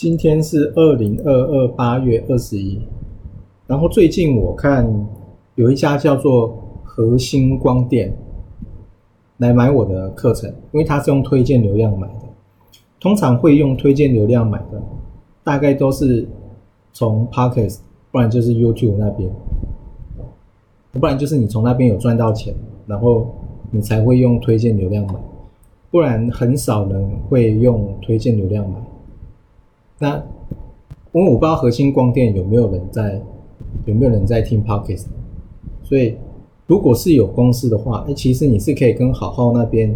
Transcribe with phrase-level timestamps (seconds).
[0.00, 2.80] 今天是二零二二八月二十一，
[3.66, 4.90] 然后最近我看
[5.56, 8.10] 有一家叫做核心光电
[9.36, 12.24] 来买我的课程，因为他是用推荐流量买的。
[12.98, 14.82] 通常会用推荐流量买的，
[15.44, 16.26] 大概都是
[16.94, 17.80] 从 Pockets，
[18.10, 19.30] 不然就是 YouTube 那边，
[20.92, 22.54] 不然就是你从那边有赚到钱，
[22.86, 23.34] 然后
[23.70, 25.14] 你才会用推荐流量买，
[25.90, 28.76] 不然很少人会用推荐流量买。
[30.02, 30.16] 那
[31.12, 33.20] 因为我不知道核心光电有没有人在，
[33.84, 35.04] 有没有人在听 Podcast，
[35.82, 36.16] 所以
[36.66, 39.94] 如果是有公司的话，哎，其实你是可以跟好好那边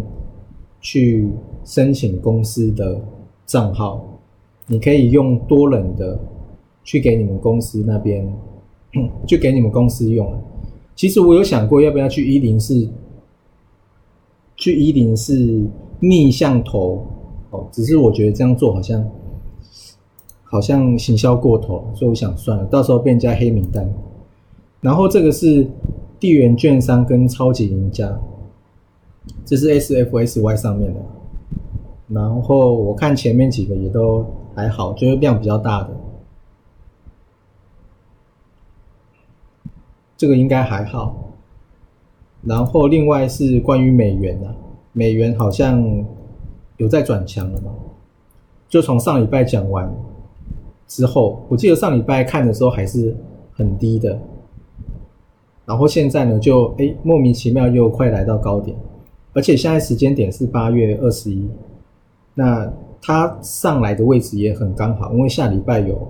[0.79, 1.27] 去
[1.63, 3.01] 申请公司的
[3.47, 4.05] 账号，
[4.67, 6.19] 你可以用多人的
[6.83, 8.31] 去给你们公司那边，
[9.25, 10.31] 就给你们公司用。
[10.95, 12.87] 其实我有想过要不要去一零四，
[14.55, 15.65] 去一零四
[15.99, 17.03] 逆向投
[17.49, 19.03] 哦，只是我觉得这样做好像。
[20.55, 23.85] 好像行销过头，所以我想算了，到时候被人家黑名单。
[24.79, 25.67] 然后这个是
[26.17, 28.17] 地缘券商跟超级赢家，
[29.43, 30.99] 这是 SFSY 上面的。
[32.07, 35.89] 然后我看前面几个也都还好，就是量比较大的，
[40.15, 41.33] 这个应该还好。
[42.43, 44.55] 然后另外是关于美元的，
[44.93, 45.83] 美元好像
[46.77, 47.73] 有在转强了嘛？
[48.69, 49.93] 就从上礼拜讲完。
[50.87, 53.15] 之后，我记得上礼拜看的时候还是
[53.53, 54.19] 很低的，
[55.65, 58.77] 然后现在呢，就哎莫名其妙又快来到高点，
[59.33, 61.49] 而且现在时间点是八月二十一，
[62.35, 62.71] 那
[63.01, 66.07] 它上来的位置也很刚好，因为下礼拜有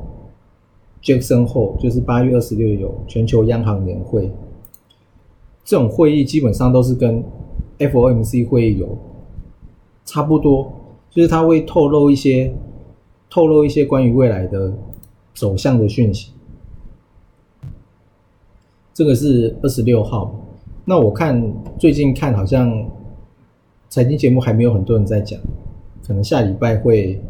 [1.01, 4.29] Jackson 后，就是八月二十六有全球央行年会，
[5.63, 7.23] 这种会议基本上都是跟
[7.79, 8.97] FOMC 会议有
[10.03, 10.69] 差不多，
[11.09, 12.53] 就是它会透露一些。
[13.29, 14.73] 透露一些关于未来的
[15.33, 16.31] 走向的讯息。
[18.93, 20.33] 这个是二十六号。
[20.85, 22.89] 那我看最近看好像
[23.89, 25.39] 财经节目还没有很多人在讲，
[26.05, 27.21] 可能下礼拜会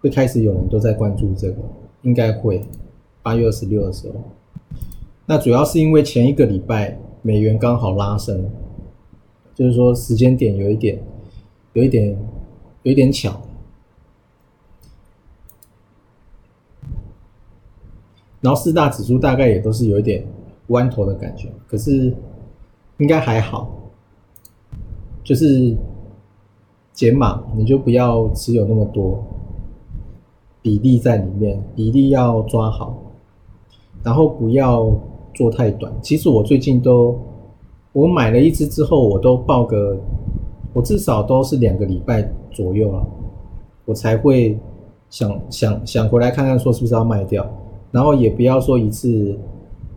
[0.00, 1.56] 会开始有人都在关注这个，
[2.02, 2.60] 应该会
[3.22, 4.14] 八月二十六的时候。
[5.26, 8.50] 那主要是因为前一个礼拜美元刚好拉升，
[9.54, 10.98] 就是说时间点有一点
[11.72, 12.10] 有一点
[12.82, 13.40] 有一点巧。
[18.44, 20.22] 然后四大指数大概也都是有一点
[20.66, 22.14] 弯头的感觉，可是
[22.98, 23.70] 应该还好，
[25.22, 25.74] 就是
[26.92, 29.24] 减码，你就不要持有那么多
[30.60, 32.94] 比例在里面，比例要抓好，
[34.02, 34.92] 然后不要
[35.32, 35.90] 做太短。
[36.02, 37.18] 其实我最近都，
[37.94, 39.96] 我买了一只之后，我都报个，
[40.74, 43.06] 我至少都是两个礼拜左右了，
[43.86, 44.58] 我才会
[45.08, 47.50] 想想想回来看看，说是不是要卖掉。
[47.94, 49.38] 然后也不要说一次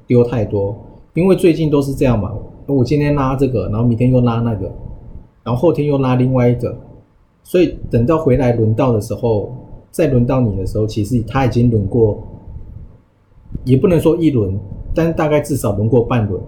[0.05, 0.77] 丢太多，
[1.15, 2.31] 因为最近都是这样嘛。
[2.67, 4.71] 我今天拉这个，然后明天又拉那个，
[5.43, 6.77] 然后后天又拉另外一个，
[7.41, 9.51] 所以等到回来轮到的时候，
[9.89, 12.21] 再轮到你的时候，其实他已经轮过，
[13.63, 14.55] 也不能说一轮，
[14.93, 16.39] 但大概至少轮过半轮。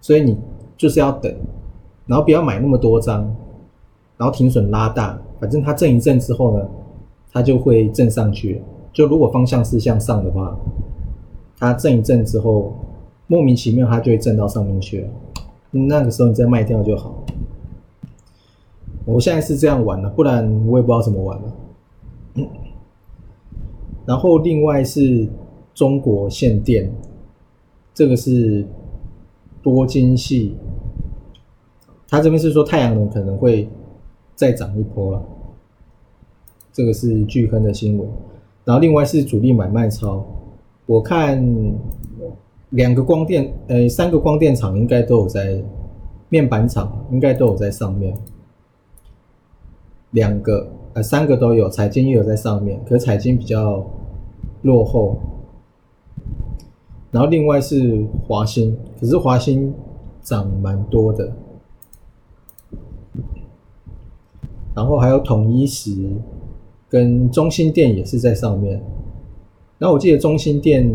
[0.00, 0.38] 所以你
[0.76, 1.34] 就是要等，
[2.06, 3.22] 然后不要买那么多张，
[4.16, 6.68] 然后停损拉大，反正它震一震之后呢，
[7.32, 8.62] 它就会震上去。
[8.96, 10.56] 就如果方向是向上的话，
[11.58, 12.74] 它震一震之后，
[13.26, 15.08] 莫名其妙它就会震到上面去了。
[15.70, 17.22] 那个时候你再卖掉就好。
[19.04, 21.52] 我现在是这样玩的，不然我也不知道怎么玩了。
[24.06, 25.28] 然后另外是
[25.74, 26.90] 中国限电，
[27.92, 28.66] 这个是
[29.62, 30.56] 多晶系，
[32.08, 33.68] 它这边是说太阳能可能会
[34.34, 35.22] 再涨一波了。
[36.72, 38.08] 这个是巨亨的新闻。
[38.66, 40.26] 然后另外是主力买卖超，
[40.86, 41.40] 我看
[42.70, 45.62] 两个光电，呃，三个光电厂应该都有在
[46.28, 48.12] 面板厂，应该都有在上面。
[50.10, 53.86] 两个，呃，三个都有，彩金也有在上面，可彩金比较
[54.62, 55.16] 落后。
[57.12, 59.72] 然后另外是华兴，可是华兴
[60.22, 61.32] 涨蛮多的。
[64.74, 66.10] 然后还有统一石。
[66.88, 68.80] 跟中心店也是在上面，
[69.78, 70.88] 然后我记得中心店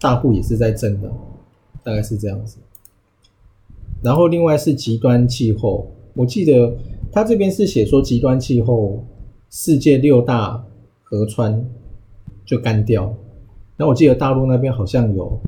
[0.00, 1.10] 大户也是在增的，
[1.82, 2.58] 大概是这样子。
[4.02, 6.76] 然后另外是极端气候，我记得
[7.10, 9.02] 他这边是写说极端气候，
[9.48, 10.62] 世界六大
[11.02, 11.64] 河川
[12.44, 13.14] 就干掉。
[13.76, 15.40] 那我记得大陆那边好像有，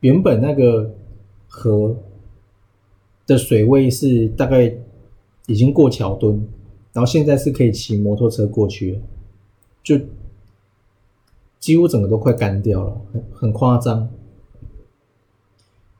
[0.00, 0.92] 原本那个
[1.46, 1.94] 河
[3.26, 4.74] 的水位是大概
[5.46, 6.44] 已经过桥墩，
[6.92, 9.00] 然后现在是可以骑摩托车过去，
[9.82, 9.98] 就
[11.58, 14.08] 几乎整个都快干掉了，很很夸张。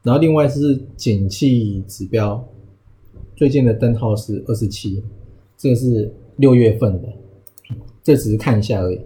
[0.03, 2.45] 然后另外是景气指标，
[3.37, 5.03] 最近的灯号是二十七，
[5.57, 7.09] 这个是六月份的，
[8.03, 9.01] 这只是看一下而已。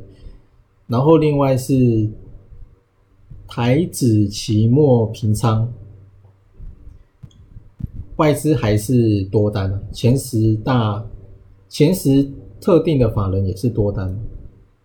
[0.86, 2.08] 然后另外是
[3.46, 5.70] 台指期末平仓，
[8.16, 11.04] 外资还是多单前十大
[11.68, 12.30] 前十
[12.60, 14.16] 特定的法人也是多单，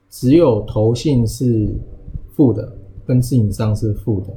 [0.10, 1.74] 只有投信是
[2.36, 2.75] 负的，
[3.06, 4.28] 跟自营商是负的。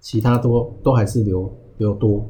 [0.00, 2.24] 其他多都还是留留多，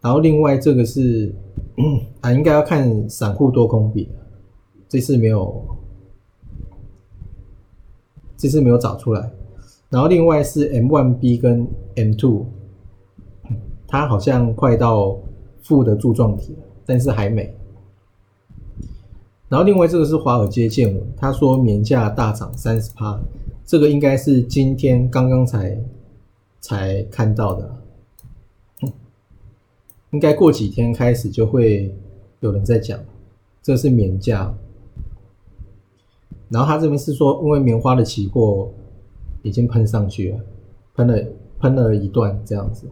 [0.00, 1.32] 然后另外这个是
[2.20, 4.10] 啊，应该要看散户多空比的，
[4.88, 5.64] 这次没有，
[8.36, 9.30] 这次没有找出来。
[9.88, 11.64] 然后另外是 M one B 跟
[11.94, 12.46] M two，
[13.86, 15.16] 它好像快到
[15.62, 17.55] 负的柱状体了，但是还没。
[19.48, 23.20] 然后另外这个是华尔街见闻，他说棉价大涨三十趴，
[23.64, 25.78] 这个应该是今天刚刚才。
[26.58, 27.76] 才看到的，
[30.10, 31.94] 应该过几天开始就会
[32.40, 32.98] 有人在讲，
[33.62, 34.52] 这是棉价。
[36.48, 38.68] 然后他这边是说，因为棉花的期货
[39.42, 40.40] 已经喷上去了，
[40.96, 41.24] 喷了
[41.60, 42.88] 喷了一段这样子。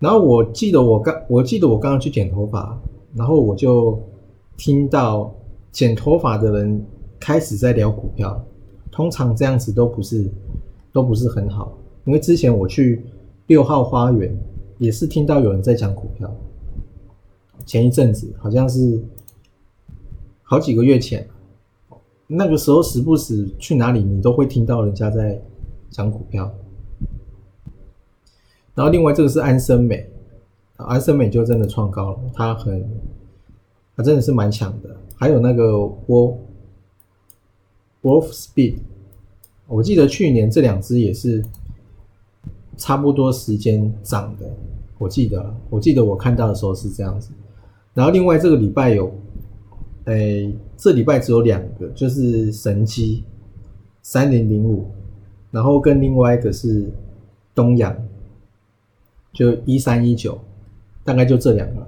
[0.00, 2.76] 然后我记得我刚我记得我刚刚去剪头发，
[3.14, 4.02] 然后我就
[4.58, 5.34] 听到
[5.72, 6.84] 剪头发的人
[7.18, 8.44] 开始在聊股票，
[8.90, 10.28] 通常这样子都不是
[10.92, 11.72] 都不是很好。
[12.04, 13.04] 因为之前我去
[13.46, 14.36] 六号花园，
[14.78, 16.30] 也是听到有人在讲股票。
[17.64, 19.00] 前一阵子好像是
[20.42, 21.26] 好几个月前，
[22.26, 25.40] 那个时候时不时去哪里，你都会听到人家在
[25.90, 26.50] 讲股票。
[28.74, 30.10] 然后另外这个是安生美，
[30.76, 32.88] 安森美就真的创高了，它很，
[33.98, 34.96] 它真的是蛮强的。
[35.14, 35.72] 还有那个
[36.06, 36.36] Wolf
[38.00, 38.76] Wolf Speed，
[39.66, 41.44] 我记得去年这两只也是。
[42.80, 44.48] 差不多时间涨的，
[44.98, 47.32] 我记得，我记得我看到的时候是这样子。
[47.92, 49.12] 然后另外这个礼拜有，
[50.04, 53.24] 诶，这礼拜只有两个，就是神机
[54.00, 54.86] 三零零五，
[55.50, 56.88] 然后跟另外一个是
[57.52, 57.92] 东阳，
[59.32, 60.38] 就一三一九，
[61.02, 61.84] 大概就这两个。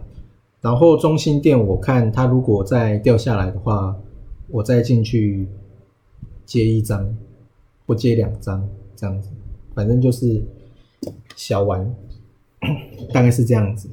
[0.60, 3.96] 然后中心店我看它如果再掉下来的话，
[4.48, 5.46] 我再进去
[6.44, 7.16] 接一张
[7.86, 9.30] 或接两张这样子，
[9.74, 10.42] 反正就是。
[11.34, 11.94] 小玩，
[13.14, 13.88] 大概是这样子。